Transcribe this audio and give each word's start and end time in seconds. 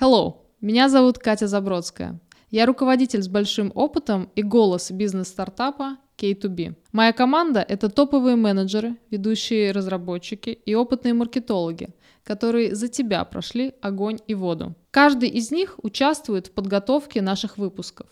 Hello, 0.00 0.36
меня 0.62 0.88
зовут 0.88 1.18
Катя 1.18 1.46
Забродская. 1.46 2.18
Я 2.50 2.64
руководитель 2.64 3.20
с 3.20 3.28
большим 3.28 3.70
опытом 3.74 4.30
и 4.34 4.42
голос 4.42 4.90
бизнес-стартапа 4.90 5.98
K2B. 6.16 6.74
Моя 6.92 7.12
команда— 7.12 7.60
это 7.68 7.90
топовые 7.90 8.36
менеджеры, 8.36 8.96
ведущие 9.10 9.72
разработчики 9.72 10.48
и 10.48 10.74
опытные 10.74 11.12
маркетологи, 11.12 11.90
которые 12.24 12.74
за 12.74 12.88
тебя 12.88 13.22
прошли 13.26 13.74
огонь 13.82 14.20
и 14.26 14.32
воду. 14.32 14.74
Каждый 14.90 15.28
из 15.28 15.50
них 15.50 15.78
участвует 15.82 16.46
в 16.46 16.52
подготовке 16.52 17.20
наших 17.20 17.58
выпусков. 17.58 18.06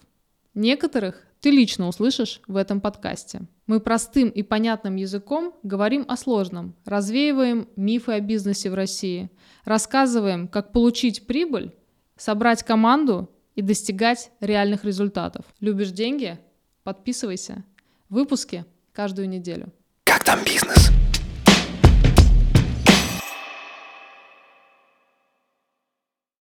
Некоторых 0.53 1.25
ты 1.41 1.51
лично 1.51 1.89
услышишь 1.89 2.43
в 2.49 2.57
этом 2.57 2.81
подкасте. 2.81 3.43
Мы 3.67 3.81
простым 3.81 4.29
и 4.29 4.43
понятным 4.43 4.97
языком 4.97 5.55
говорим 5.63 6.05
о 6.09 6.17
сложном, 6.17 6.75
развеиваем 6.85 7.69
мифы 7.77 8.13
о 8.13 8.21
бизнесе 8.21 8.71
в 8.71 8.75
России, 8.75 9.31
рассказываем, 9.65 10.49
как 10.49 10.73
получить 10.73 11.27
прибыль 11.27 11.75
собрать 12.19 12.63
команду 12.63 13.31
и 13.55 13.63
достигать 13.63 14.31
реальных 14.41 14.85
результатов. 14.85 15.47
Любишь 15.61 15.91
деньги? 15.91 16.39
Подписывайся. 16.83 17.65
Выпуски 18.09 18.65
каждую 18.93 19.29
неделю. 19.29 19.73
Как 20.05 20.25
там 20.25 20.41
бизнес? 20.45 20.91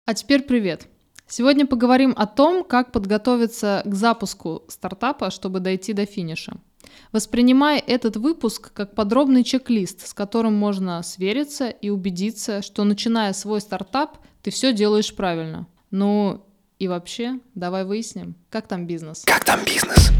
А 0.04 0.14
теперь 0.14 0.42
привет. 0.42 0.88
Сегодня 1.28 1.66
поговорим 1.66 2.14
о 2.16 2.26
том, 2.26 2.62
как 2.62 2.92
подготовиться 2.92 3.82
к 3.84 3.95
запуску 3.95 4.62
стартапа, 4.68 5.30
чтобы 5.30 5.58
дойти 5.58 5.92
до 5.92 6.06
финиша. 6.06 6.58
Воспринимай 7.10 7.80
этот 7.80 8.16
выпуск 8.16 8.72
как 8.72 8.95
подробный 8.95 9.42
чек-лист, 9.42 10.06
с 10.06 10.14
которым 10.14 10.54
можно 10.54 11.02
свериться 11.02 11.68
и 11.68 11.90
убедиться, 11.90 12.62
что 12.62 12.84
начиная 12.84 13.32
свой 13.32 13.60
стартап, 13.60 14.18
ты 14.46 14.52
все 14.52 14.73
делаешь 14.73 15.12
правильно. 15.12 15.66
Ну 15.91 16.46
и 16.78 16.87
вообще, 16.87 17.41
давай 17.56 17.84
выясним, 17.84 18.37
как 18.48 18.68
там 18.68 18.87
бизнес. 18.87 19.24
Как 19.27 19.45
там 19.45 19.59
бизнес? 19.65 20.12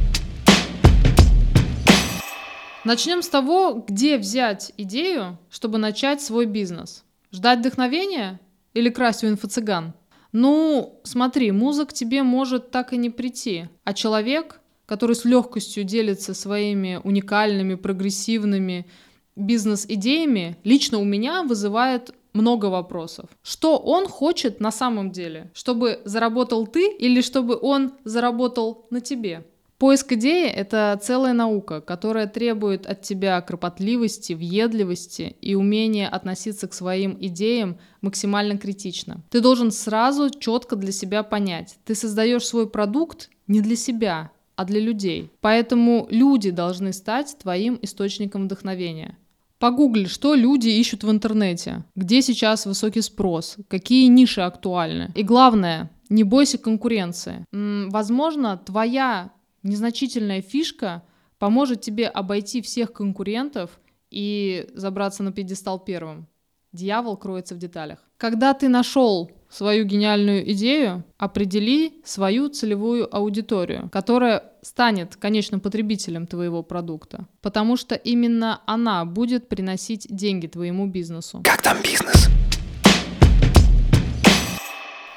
Начнем 2.85 3.23
с 3.23 3.29
того, 3.29 3.85
где 3.87 4.19
взять 4.19 4.73
идею, 4.77 5.39
чтобы 5.49 5.79
начать 5.79 6.21
свой 6.21 6.47
бизнес. 6.47 7.05
Ждать 7.31 7.61
вдохновения 7.61 8.41
или 8.75 8.89
красть 8.89 9.23
у 9.23 9.29
инфо-цыган? 9.29 9.95
Ну, 10.33 11.01
смотри, 11.05 11.53
музыка 11.53 11.93
к 11.93 11.95
тебе 11.95 12.25
может 12.25 12.73
так 12.73 12.93
и 12.93 12.97
не 12.97 13.11
прийти, 13.11 13.69
а 13.85 13.95
человек, 13.95 14.61
который 14.87 15.15
с 15.15 15.25
легкостью 15.25 15.85
делится 15.85 16.35
своими 16.35 17.01
уникальными, 17.05 17.77
прогрессивными 17.77 18.89
бизнес-идеями, 19.37 20.57
лично 20.65 20.99
у 20.99 21.05
меня 21.05 21.45
вызывает 21.45 22.13
много 22.37 22.67
вопросов. 22.67 23.29
Что 23.43 23.79
он 23.79 24.07
хочет 24.07 24.61
на 24.61 24.71
самом 24.71 25.11
деле? 25.11 25.51
Чтобы 25.55 26.01
заработал 26.05 26.67
ты 26.67 26.93
или 26.93 27.21
чтобы 27.21 27.59
он 27.61 27.93
заработал 28.05 28.87
на 28.91 29.01
тебе? 29.01 29.45
Поиск 29.79 30.13
идеи— 30.13 30.47
это 30.63 30.99
целая 31.03 31.35
наука, 31.35 31.83
которая 31.83 32.27
требует 32.27 32.87
от 32.87 33.03
тебя 33.03 33.39
кропотливости, 33.43 34.33
въедливости 34.33 35.37
и 35.43 35.55
умения 35.55 36.09
относиться 36.09 36.67
к 36.67 36.73
своим 36.73 37.19
идеям 37.21 37.77
максимально 38.01 38.57
критично. 38.57 39.21
Ты 39.29 39.43
должен 39.43 39.71
сразу 39.71 40.31
четко 40.31 40.77
для 40.77 40.93
себя 40.93 41.23
понять, 41.23 41.77
ты 41.85 41.95
создаешь 41.95 42.47
свой 42.47 42.71
продукт 42.71 43.29
не 43.49 43.61
для 43.61 43.77
себя, 43.77 44.31
а 44.55 44.65
для 44.65 44.81
людей. 44.81 45.31
Поэтому 45.43 46.07
люди 46.11 46.51
должны 46.51 46.95
стать 46.95 47.37
твоим 47.39 47.79
источником 47.83 48.45
вдохновения. 48.45 49.19
Погугли, 49.59 50.05
что 50.05 50.35
люди 50.35 50.69
ищут 50.69 51.03
в 51.03 51.11
интернете, 51.11 51.85
где 51.95 52.21
сейчас 52.21 52.67
высокий 52.67 53.01
спрос, 53.01 53.57
какие 53.69 54.07
ниши 54.07 54.43
актуальны. 54.43 55.11
И 55.15 55.23
главное, 55.23 55.91
не 56.09 56.25
бойся 56.25 56.59
конкуренции. 56.59 57.45
М-м, 57.53 57.91
возможно, 57.91 58.59
твоя 58.59 59.31
незначительная 59.63 60.43
фишка 60.43 61.03
поможет 61.39 61.81
тебе 61.81 62.07
обойти 62.07 62.61
всех 62.61 62.93
конкурентов 62.93 63.81
и 64.11 64.69
забраться 64.75 65.23
на 65.23 65.33
пьедестал 65.33 65.79
первым. 65.79 66.27
Дьявол 66.73 67.17
кроется 67.17 67.55
в 67.55 67.59
деталях. 67.59 67.99
Когда 68.19 68.53
ты 68.55 68.69
нашел 68.69 69.31
свою 69.51 69.85
гениальную 69.85 70.51
идею, 70.53 71.05
определи 71.19 72.01
свою 72.05 72.49
целевую 72.49 73.15
аудиторию, 73.15 73.89
которая 73.93 74.53
станет 74.63 75.17
конечным 75.17 75.61
потребителем 75.61 76.27
твоего 76.27 76.63
продукта, 76.63 77.27
потому 77.43 77.77
что 77.77 77.95
именно 77.95 78.61
она 78.67 79.05
будет 79.05 79.49
приносить 79.49 80.07
деньги 80.11 80.47
твоему 80.47 80.87
бизнесу. 80.87 81.43
Как 81.45 81.63
там 81.63 81.79
бизнес? 81.83 82.29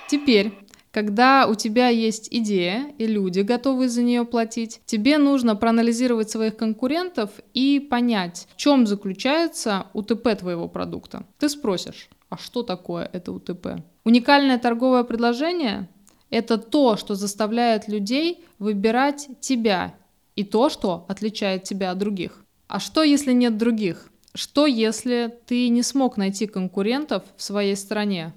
Теперь 0.08 0.54
когда 0.92 1.46
у 1.48 1.54
тебя 1.54 1.90
есть 1.90 2.30
идея, 2.32 2.92
и 2.98 3.06
люди 3.06 3.42
готовы 3.42 3.90
за 3.90 4.02
нее 4.02 4.26
платить, 4.26 4.82
тебе 4.86 5.20
нужно 5.20 5.56
проанализировать 5.56 6.32
своих 6.32 6.58
конкурентов 6.58 7.30
и 7.54 7.80
понять, 7.80 8.48
в 8.52 8.58
чем 8.58 8.88
заключается 8.88 9.86
УТП 9.94 10.36
твоего 10.38 10.68
продукта. 10.68 11.26
Ты 11.38 11.48
спросишь, 11.48 12.10
а 12.30 12.38
что 12.38 12.64
такое 12.64 13.10
это 13.12 13.32
УТП? 13.32 13.84
Уникальное 14.06 14.58
торговое 14.58 15.04
предложение– 15.04 15.90
это 16.30 16.58
то, 16.58 16.96
что 16.96 17.16
заставляет 17.16 17.88
людей 17.88 18.46
выбирать 18.60 19.30
тебя 19.40 19.96
и 20.36 20.44
то, 20.44 20.70
что 20.70 21.06
отличает 21.08 21.64
тебя 21.64 21.92
от 21.92 21.98
других. 21.98 22.46
А 22.68 22.80
что, 22.80 23.04
если 23.04 23.34
нет 23.34 23.58
других? 23.58 24.12
Что, 24.36 24.68
если 24.68 25.34
ты 25.48 25.70
не 25.70 25.82
смог 25.82 26.18
найти 26.18 26.46
конкурентов 26.46 27.24
в 27.36 27.42
своей 27.42 27.76
стране? 27.76 28.34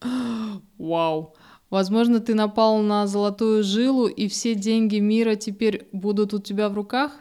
Вау! 0.78 1.34
Возможно, 1.68 2.20
ты 2.20 2.34
напал 2.34 2.78
на 2.78 3.08
золотую 3.08 3.64
жилу, 3.64 4.06
и 4.06 4.28
все 4.28 4.54
деньги 4.54 4.98
мира 4.98 5.34
теперь 5.34 5.88
будут 5.92 6.32
у 6.32 6.38
тебя 6.38 6.68
в 6.68 6.74
руках? 6.74 7.12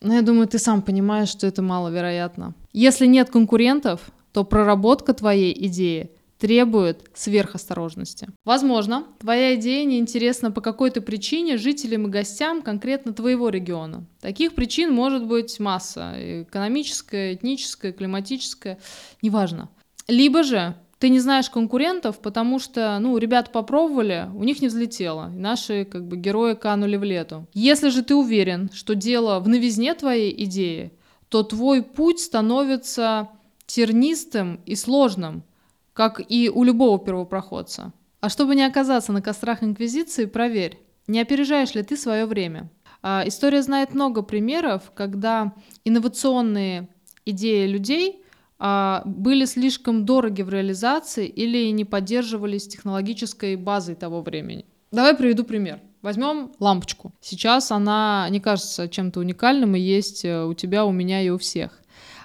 Но 0.00 0.14
я 0.14 0.22
думаю, 0.22 0.46
ты 0.46 0.58
сам 0.58 0.82
понимаешь, 0.82 1.30
что 1.30 1.46
это 1.46 1.62
маловероятно. 1.62 2.54
Если 2.72 3.06
нет 3.06 3.30
конкурентов, 3.30 4.12
то 4.38 4.44
проработка 4.44 5.14
твоей 5.14 5.52
идеи 5.66 6.12
требует 6.38 7.02
сверхосторожности. 7.12 8.28
Возможно, 8.44 9.02
твоя 9.18 9.56
идея 9.56 9.84
неинтересна 9.84 10.52
по 10.52 10.60
какой-то 10.60 11.00
причине 11.00 11.56
жителям 11.56 12.06
и 12.06 12.10
гостям 12.10 12.62
конкретно 12.62 13.12
твоего 13.12 13.48
региона. 13.48 14.04
Таких 14.20 14.54
причин 14.54 14.94
может 14.94 15.26
быть 15.26 15.58
масса. 15.58 16.14
Экономическая, 16.44 17.34
этническая, 17.34 17.90
климатическая, 17.90 18.78
неважно. 19.22 19.70
Либо 20.06 20.44
же 20.44 20.76
ты 21.00 21.08
не 21.08 21.18
знаешь 21.18 21.50
конкурентов, 21.50 22.20
потому 22.20 22.60
что, 22.60 22.96
ну, 23.00 23.18
ребята 23.18 23.50
попробовали, 23.50 24.28
у 24.36 24.44
них 24.44 24.62
не 24.62 24.68
взлетело, 24.68 25.32
и 25.34 25.38
наши, 25.40 25.84
как 25.84 26.06
бы, 26.06 26.16
герои 26.16 26.54
канули 26.54 26.94
в 26.94 27.02
лету. 27.02 27.48
Если 27.54 27.88
же 27.88 28.04
ты 28.04 28.14
уверен, 28.14 28.70
что 28.72 28.94
дело 28.94 29.40
в 29.40 29.48
новизне 29.48 29.94
твоей 29.94 30.32
идеи, 30.44 30.92
то 31.28 31.42
твой 31.42 31.82
путь 31.82 32.20
становится 32.20 33.30
тернистым 33.68 34.60
и 34.66 34.74
сложным, 34.74 35.44
как 35.92 36.20
и 36.28 36.50
у 36.50 36.64
любого 36.64 36.98
первопроходца. 36.98 37.92
А 38.20 38.28
чтобы 38.28 38.56
не 38.56 38.64
оказаться 38.64 39.12
на 39.12 39.22
кострах 39.22 39.62
Инквизиции, 39.62 40.24
проверь, 40.24 40.80
не 41.06 41.20
опережаешь 41.20 41.76
ли 41.76 41.84
ты 41.84 41.96
свое 41.96 42.26
время. 42.26 42.68
А, 43.00 43.22
история 43.24 43.62
знает 43.62 43.94
много 43.94 44.22
примеров, 44.22 44.90
когда 44.96 45.54
инновационные 45.84 46.88
идеи 47.24 47.68
людей– 47.68 48.24
а, 48.58 49.02
были 49.04 49.44
слишком 49.44 50.04
дороги 50.04 50.42
в 50.42 50.50
реализации 50.50 51.26
или 51.26 51.70
не 51.70 51.84
поддерживались 51.84 52.66
технологической 52.66 53.56
базой 53.56 53.94
того 53.94 54.20
времени. 54.20 54.64
Давай 54.90 55.14
приведу 55.14 55.44
пример. 55.44 55.80
Возьмем 56.02 56.52
лампочку. 56.58 57.12
Сейчас 57.20 57.70
она 57.70 58.26
не 58.30 58.40
кажется 58.40 58.88
чем-то 58.88 59.20
уникальным 59.20 59.76
и 59.76 59.80
есть 59.80 60.24
э, 60.24 60.44
у 60.44 60.54
тебя, 60.54 60.84
у 60.84 60.92
меня 60.92 61.22
и 61.22 61.28
у 61.28 61.38
всех. 61.38 61.80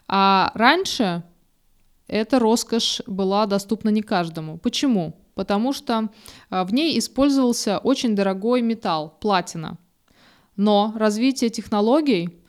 А 0.08 0.52
раньше 0.54 1.24
эта 2.14 2.40
роскошь 2.40 3.02
была 3.08 3.46
доступна 3.46 3.90
не 3.90 4.02
каждому. 4.02 4.58
Почему? 4.58 5.20
Потому 5.36 5.74
что 5.74 6.10
а, 6.50 6.64
в 6.64 6.74
ней 6.74 6.98
использовался 7.00 7.80
очень 7.80 8.16
дорогой 8.16 8.62
металл, 8.62 9.18
платина. 9.20 9.78
Но 10.56 10.94
развитие 10.96 11.50
технологий 11.50 12.40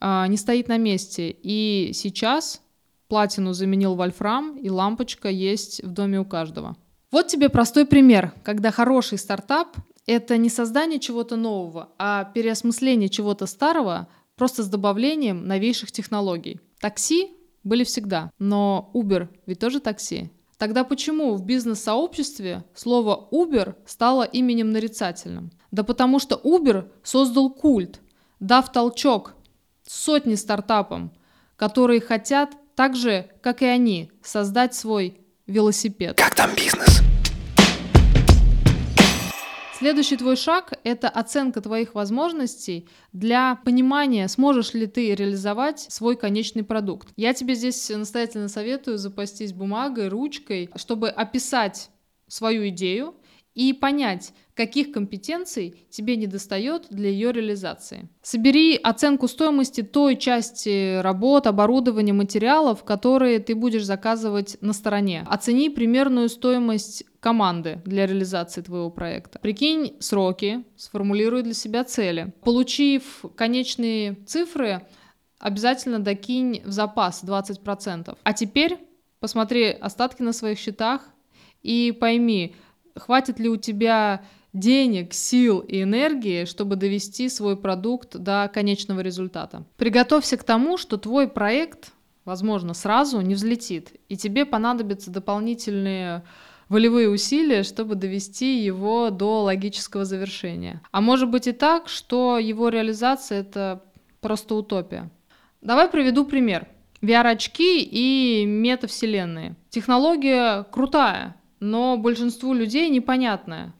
а, 0.00 0.26
не 0.26 0.36
стоит 0.36 0.68
на 0.68 0.76
месте. 0.76 1.34
И 1.42 1.92
сейчас 1.94 2.60
Платину 3.08 3.52
заменил 3.52 3.94
вольфрам, 3.94 4.56
и 4.56 4.70
лампочка 4.70 5.28
есть 5.28 5.82
в 5.82 5.92
доме 5.92 6.20
у 6.20 6.24
каждого. 6.24 6.76
Вот 7.10 7.28
тебе 7.28 7.48
простой 7.48 7.86
пример, 7.86 8.32
когда 8.42 8.70
хороший 8.70 9.18
стартап— 9.18 9.76
это 10.06 10.36
не 10.36 10.48
создание 10.48 10.98
чего-то 10.98 11.36
нового, 11.36 11.90
а 11.98 12.24
переосмысление 12.24 13.08
чего-то 13.08 13.46
старого 13.46 14.08
просто 14.36 14.62
с 14.62 14.68
добавлением 14.68 15.46
новейших 15.46 15.92
технологий. 15.92 16.60
Такси 16.80 17.30
были 17.64 17.84
всегда, 17.84 18.30
но 18.38 18.90
Uber 18.94 19.28
ведь 19.46 19.58
тоже 19.58 19.80
такси. 19.80 20.30
Тогда 20.58 20.84
почему 20.84 21.34
в 21.34 21.44
бизнес-сообществе 21.44 22.64
слово 22.74 23.28
Uber 23.32 23.74
стало 23.86 24.22
именем 24.22 24.70
нарицательным? 24.70 25.50
Да 25.72 25.82
потому 25.82 26.18
что 26.20 26.36
Uber 26.36 26.90
создал 27.02 27.50
культ, 27.50 28.00
дав 28.38 28.70
толчок 28.70 29.34
сотни 29.86 30.36
стартапам, 30.36 31.12
которые 31.56 32.00
хотят 32.00 32.50
так 32.76 32.94
же, 32.96 33.30
как 33.42 33.62
и 33.62 33.66
они, 33.66 34.10
создать 34.22 34.74
свой 34.74 35.20
велосипед. 35.46 36.16
Как 36.16 36.34
там 36.34 36.54
бизнес? 36.54 37.02
Следующий 39.84 40.16
твой 40.16 40.36
шаг— 40.36 40.72
это 40.82 41.10
оценка 41.10 41.60
твоих 41.60 41.94
возможностей 41.94 42.88
для 43.12 43.56
понимания, 43.66 44.28
сможешь 44.28 44.72
ли 44.72 44.86
ты 44.86 45.14
реализовать 45.14 45.78
свой 45.78 46.16
конечный 46.16 46.62
продукт. 46.64 47.08
Я 47.16 47.34
тебе 47.34 47.54
здесь 47.54 47.90
настоятельно 47.90 48.48
советую 48.48 48.96
запастись 48.96 49.52
бумагой, 49.52 50.08
ручкой, 50.08 50.70
чтобы 50.76 51.10
описать 51.10 51.90
свою 52.28 52.66
идею 52.68 53.14
и 53.54 53.72
понять, 53.72 54.32
каких 54.54 54.92
компетенций 54.92 55.86
тебе 55.90 56.16
недостает 56.16 56.86
для 56.90 57.08
ее 57.08 57.32
реализации. 57.32 58.08
Собери 58.22 58.76
оценку 58.76 59.28
стоимости 59.28 59.82
той 59.82 60.16
части 60.16 61.00
работ, 61.00 61.46
оборудования, 61.46 62.12
материалов, 62.12 62.84
которые 62.84 63.38
ты 63.38 63.54
будешь 63.54 63.84
заказывать 63.84 64.56
на 64.60 64.72
стороне. 64.72 65.24
Оцени 65.28 65.70
примерную 65.70 66.28
стоимость 66.28 67.04
команды 67.20 67.80
для 67.84 68.06
реализации 68.06 68.60
твоего 68.60 68.90
проекта. 68.90 69.38
Прикинь 69.38 69.96
сроки, 70.00 70.64
сформулируй 70.76 71.42
для 71.42 71.54
себя 71.54 71.84
цели. 71.84 72.32
Получив 72.42 73.24
конечные 73.36 74.14
цифры, 74.26 74.86
обязательно 75.38 75.98
докинь 76.00 76.62
в 76.64 76.70
запас 76.70 77.24
20%. 77.24 78.16
А 78.22 78.32
теперь 78.32 78.78
посмотри 79.20 79.70
остатки 79.70 80.22
на 80.22 80.32
своих 80.32 80.58
счетах 80.58 81.08
и 81.62 81.92
пойми, 81.98 82.54
хватит 82.96 83.38
ли 83.38 83.48
у 83.48 83.56
тебя 83.56 84.22
денег, 84.52 85.12
сил 85.12 85.58
и 85.58 85.82
энергии, 85.82 86.44
чтобы 86.44 86.76
довести 86.76 87.28
свой 87.28 87.56
продукт 87.56 88.16
до 88.16 88.50
конечного 88.52 89.00
результата. 89.00 89.64
Приготовься 89.76 90.36
к 90.36 90.44
тому, 90.44 90.76
что 90.76 90.96
твой 90.96 91.28
проект, 91.28 91.92
возможно, 92.24 92.72
сразу 92.72 93.20
не 93.20 93.34
взлетит, 93.34 93.92
и 94.08 94.16
тебе 94.16 94.46
понадобятся 94.46 95.10
дополнительные 95.10 96.22
волевые 96.68 97.10
усилия, 97.10 97.62
чтобы 97.62 97.94
довести 97.94 98.58
его 98.64 99.10
до 99.10 99.42
логического 99.42 100.04
завершения. 100.04 100.80
А 100.92 101.00
может 101.00 101.30
быть 101.30 101.46
и 101.46 101.52
так, 101.52 101.88
что 101.88 102.38
его 102.38 102.68
реализация 102.68 103.40
это 103.40 103.82
просто 104.20 104.54
утопия. 104.54 105.10
Давай 105.60 105.88
приведу 105.88 106.24
пример. 106.24 106.68
VR-очки 107.02 107.82
и 107.82 108.46
метавселенные. 108.46 109.56
Технология 109.68 110.62
крутая, 110.64 111.36
но 111.64 111.96
большинству 111.96 112.52
людей 112.52 112.90
непонятная. 112.90 113.72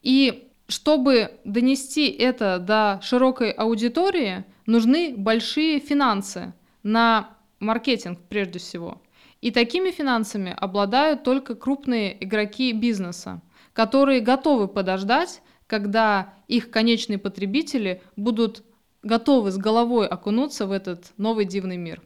И 0.00 0.50
чтобы 0.66 1.38
донести 1.44 2.06
это 2.08 2.58
до 2.58 3.00
широкой 3.02 3.50
аудитории, 3.50 4.44
нужны 4.64 5.14
большие 5.14 5.78
финансы 5.78 6.54
на 6.82 7.36
маркетинг 7.60 8.18
прежде 8.30 8.58
всего. 8.58 9.02
И 9.42 9.50
такими 9.50 9.90
финансами 9.90 10.54
обладают 10.56 11.22
только 11.22 11.54
крупные 11.54 12.16
игроки 12.24 12.72
бизнеса, 12.72 13.42
которые 13.74 14.20
готовы 14.20 14.66
подождать, 14.66 15.42
когда 15.66 16.32
их 16.48 16.70
конечные 16.70 17.18
потребители 17.18 18.00
будут 18.16 18.64
готовы 19.02 19.50
с 19.50 19.58
головой 19.58 20.06
окунуться 20.06 20.66
в 20.66 20.72
этот 20.72 21.12
новый 21.18 21.44
дивный 21.44 21.76
мир. 21.76 22.00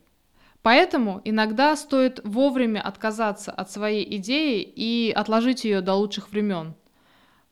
Поэтому 0.62 1.20
иногда 1.24 1.76
стоит 1.76 2.20
вовремя 2.24 2.80
отказаться 2.80 3.50
от 3.50 3.70
своей 3.70 4.16
идеи 4.16 4.62
и 4.62 5.12
отложить 5.14 5.64
ее 5.64 5.80
до 5.80 5.94
лучших 5.94 6.30
времен– 6.30 6.74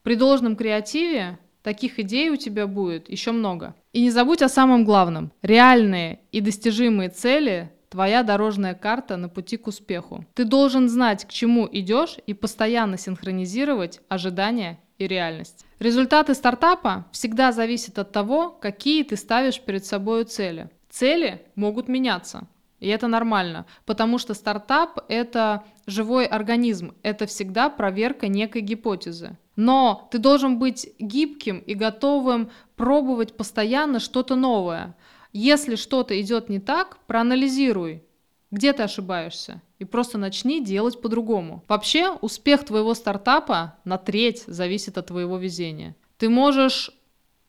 при 0.02 0.14
должном 0.14 0.56
креативе 0.56 1.38
таких 1.62 1.98
идей 1.98 2.30
у 2.30 2.36
тебя 2.36 2.66
будет 2.66 3.10
еще 3.10 3.32
много. 3.32 3.74
И 3.92 4.00
не 4.00 4.10
забудь 4.10 4.40
о 4.40 4.48
самом 4.48 4.84
главном. 4.84 5.30
Реальные 5.42 6.20
и 6.32 6.40
достижимые 6.40 7.10
цели– 7.10 7.70
твоя 7.90 8.22
дорожная 8.22 8.74
карта 8.74 9.16
на 9.18 9.28
пути 9.28 9.58
к 9.58 9.66
успеху. 9.66 10.24
Ты 10.34 10.44
должен 10.44 10.88
знать, 10.88 11.26
к 11.26 11.28
чему 11.28 11.68
идешь 11.70 12.16
и 12.26 12.32
постоянно 12.32 12.96
синхронизировать 12.96 14.00
ожидания 14.08 14.78
и 14.96 15.06
реальность. 15.06 15.66
Результаты 15.80 16.34
стартапа 16.34 17.06
всегда 17.12 17.52
зависят 17.52 17.98
от 17.98 18.12
того, 18.12 18.50
какие 18.50 19.02
ты 19.02 19.16
ставишь 19.16 19.60
перед 19.60 19.84
собой 19.84 20.24
цели. 20.24 20.70
Цели 20.88 21.42
могут 21.56 21.88
меняться. 21.88 22.48
И 22.80 22.88
это 22.88 23.08
нормально, 23.08 23.66
потому 23.84 24.18
что 24.18 24.32
стартап— 24.34 25.04
это 25.08 25.64
живой 25.86 26.24
организм, 26.24 26.94
это 27.02 27.26
всегда 27.26 27.68
проверка 27.68 28.26
некой 28.26 28.62
гипотезы. 28.62 29.36
Но 29.54 30.08
ты 30.10 30.18
должен 30.18 30.58
быть 30.58 30.88
гибким 30.98 31.58
и 31.58 31.74
готовым 31.74 32.50
пробовать 32.76 33.36
постоянно 33.36 34.00
что-то 34.00 34.34
новое. 34.34 34.96
Если 35.34 35.76
что-то 35.76 36.18
идет 36.20 36.48
не 36.48 36.58
так, 36.58 36.96
проанализируй, 37.06 38.02
где 38.50 38.72
ты 38.72 38.82
ошибаешься, 38.82 39.60
и 39.78 39.84
просто 39.84 40.16
начни 40.16 40.64
делать 40.64 41.00
по-другому. 41.00 41.62
Вообще, 41.68 42.10
успех 42.22 42.64
твоего 42.64 42.94
стартапа 42.94 43.76
на 43.84 43.98
треть 43.98 44.44
зависит 44.46 44.96
от 44.96 45.06
твоего 45.06 45.36
везения. 45.36 45.94
Ты 46.16 46.30
можешь 46.30 46.90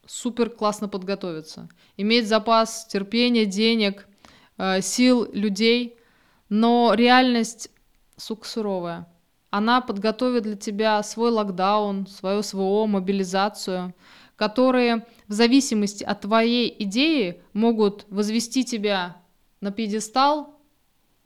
супер 0.05 0.49
классно 0.49 0.89
подготовиться, 0.89 1.69
иметь 1.95 2.27
запас 2.27 2.85
терпения, 2.87 3.45
денег, 3.45 4.07
сил 4.81 5.29
людей, 5.31 5.97
но 6.49 6.93
реальность, 6.93 7.69
сука, 8.17 8.47
суровая 8.47 9.07
она 9.51 9.81
подготовит 9.81 10.43
для 10.43 10.55
тебя 10.55 11.03
свой 11.03 11.29
локдаун, 11.29 12.07
свое 12.07 12.41
СВО, 12.41 12.87
мобилизацию, 12.87 13.93
которые 14.37 15.05
в 15.27 15.33
зависимости 15.33 16.03
от 16.03 16.21
твоей 16.21 16.73
идеи 16.83 17.43
могут 17.53 18.05
возвести 18.09 18.63
тебя 18.63 19.17
на 19.59 19.71
пьедестал 19.71 20.57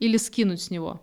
или 0.00 0.16
скинуть 0.18 0.60
с 0.60 0.70
него. 0.70 1.00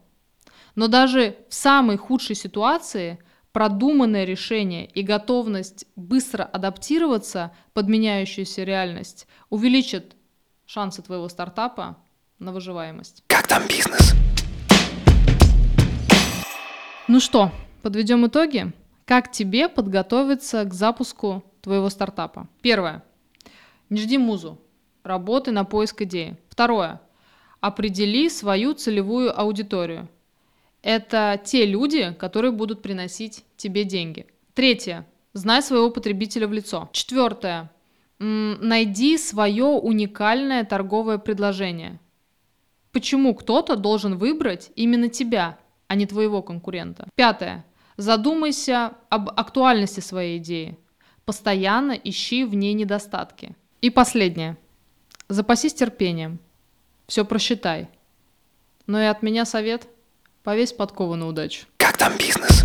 Но 0.75 0.88
даже 0.88 1.38
в 1.50 1.53
самой 1.56 1.97
худшей 1.97 2.35
ситуации 2.35 3.19
продуманное 3.53 4.25
решение 4.25 4.85
и 4.85 5.01
готовность 5.01 5.85
быстро 5.95 6.44
адаптироваться 6.44 7.56
под 7.74 7.88
меняющуюся 7.88 8.63
реальность 8.63 9.27
увеличат 9.50 10.15
шансы 10.65 11.01
твоего 11.01 11.30
стартапа 11.30 11.97
на 12.39 12.51
выживаемость. 12.51 13.24
Как 13.27 13.47
там 13.47 13.68
бизнес? 13.68 14.13
Ну 17.07 17.19
что, 17.19 17.51
подведем 17.81 18.25
итоги. 18.25 18.71
Как 19.06 19.31
тебе 19.31 19.68
подготовиться 19.68 20.63
к 20.63 20.74
запуску 20.74 21.44
твоего 21.62 21.89
стартапа? 21.89 22.47
Первое. 22.62 23.03
Не 23.89 24.00
жди 24.01 24.18
музу. 24.18 24.59
Работай 25.03 25.53
на 25.53 25.65
поиск 25.65 26.01
идеи. 26.03 26.38
Второе. 26.50 27.01
Определи 27.59 28.30
свою 28.30 28.74
целевую 28.74 29.38
аудиторию. 29.38 30.07
Это 30.81 31.39
те 31.44 31.65
люди, 31.65 32.13
которые 32.13 32.51
будут 32.51 32.81
приносить 32.81 33.44
тебе 33.57 33.83
деньги. 33.83 34.25
Третье. 34.53 35.06
Знай 35.33 35.62
своего 35.62 35.89
потребителя 35.89 36.47
в 36.47 36.54
лицо. 36.54 36.90
Четвертое. 36.94 37.71
Найди 38.19 39.18
свое 39.18 39.66
уникальное 39.66 40.63
торговое 40.63 41.18
предложение. 41.18 41.99
Почему 42.94 43.35
кто-то 43.35 43.76
должен 43.76 44.18
выбрать 44.18 44.71
именно 44.76 45.09
тебя? 45.09 45.57
а 45.94 45.95
не 45.95 46.07
твоего 46.07 46.42
конкурента. 46.42 47.07
Пятое. 47.14 47.64
Задумайся 47.97 48.94
об 49.09 49.30
актуальности 49.30 50.00
своей 50.00 50.40
идеи. 50.40 50.80
Постоянно 51.23 51.92
ищи 51.92 52.45
в 52.45 52.56
ней 52.56 52.73
недостатки. 52.73 53.56
И 53.80 53.92
последнее. 53.92 54.57
Запасись 55.30 55.76
терпением. 55.76 56.40
Все 57.06 57.26
просчитай. 57.26 57.90
Но 58.88 59.00
и 59.00 59.06
от 59.06 59.21
меня 59.21 59.45
совет. 59.45 59.88
Повесь 60.42 60.73
подкову 60.73 61.16
на 61.16 61.28
удачу. 61.28 61.68
Как 61.78 61.95
там 61.97 62.18
бизнес? 62.18 62.64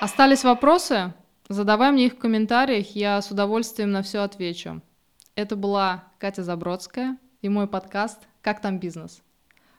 Остались 0.00 0.42
вопросы? 0.42 1.14
Задавай 1.48 1.92
мне 1.92 2.06
их 2.06 2.14
в 2.14 2.18
комментариях, 2.18 2.96
я 2.96 3.22
с 3.22 3.30
удовольствием 3.30 3.92
на 3.92 4.02
все 4.02 4.18
отвечу. 4.22 4.82
Это 5.36 5.54
была 5.54 6.04
Катя 6.18 6.42
Забродская 6.42 7.18
и 7.42 7.48
мой 7.48 7.66
подкаст 7.66 8.18
«Как 8.40 8.60
там 8.60 8.78
бизнес?». 8.78 9.22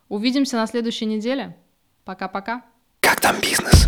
Увидимся 0.09 0.57
на 0.57 0.67
следующей 0.67 1.05
неделе. 1.05 1.57
Пока-пока. 2.05 2.63
Как 3.01 3.19
там 3.19 3.39
бизнес? 3.41 3.87